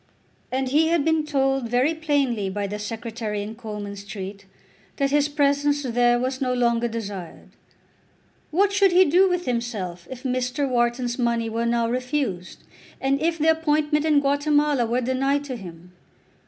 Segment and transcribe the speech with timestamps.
[0.51, 4.47] And he had been told very plainly by the Secretary in Coleman Street
[4.95, 7.49] that his presence there was no longer desired.
[8.49, 10.67] What should he do with himself if Mr.
[10.67, 12.63] Wharton's money were now refused,
[12.99, 15.91] and if the appointment in Guatemala were denied to him?